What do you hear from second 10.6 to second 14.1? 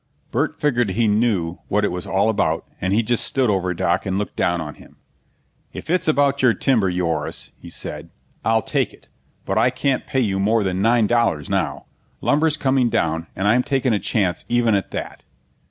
than nine dollars now. Lumber's coming down, and I'm taking a